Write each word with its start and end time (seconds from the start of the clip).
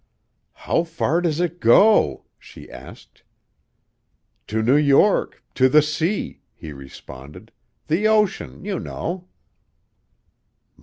"How 0.53 0.83
far 0.83 1.21
does 1.21 1.39
it 1.39 1.59
go?" 1.59 2.25
she 2.39 2.67
asked. 2.67 3.21
"To 4.47 4.63
New 4.63 4.75
York; 4.75 5.43
to 5.53 5.69
the 5.69 5.83
sea," 5.83 6.41
he 6.55 6.73
responded. 6.73 7.51
"The 7.85 8.07
ocean, 8.07 8.65
you 8.65 8.79
know." 8.79 9.27